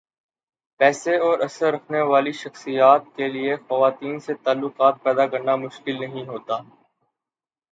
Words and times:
پیسے 0.79 1.17
اور 1.17 1.39
اثر 1.39 1.73
رکھنے 1.73 2.01
والی 2.01 2.31
شخصیات 2.31 3.03
کیلئے 3.15 3.55
خواتین 3.67 4.19
سے 4.19 4.33
تعلقات 4.43 5.03
پیدا 5.03 5.27
کرنا 5.27 5.55
مشکل 5.55 5.99
نہیں 5.99 6.27
ہوتا۔ 6.27 6.57